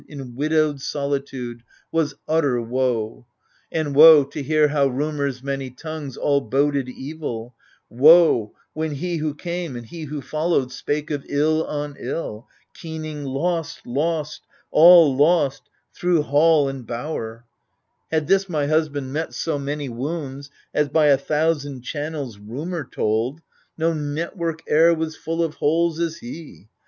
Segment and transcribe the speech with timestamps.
[0.07, 3.27] In widowed solitude, was utter woe—
[3.71, 7.53] And woe, to hear how rumour's many tongues All boded evil—
[8.07, 12.47] woe, when he who came And he who followed spake of ill on ill.
[12.73, 14.39] Keening Losi^ lost^
[14.71, 17.45] all lost I thro' hall and bower.
[18.11, 23.41] Had this my husband met so many wounds, As by a thousand channels rumour told,
[23.77, 26.69] No network e'er was full of holes as he.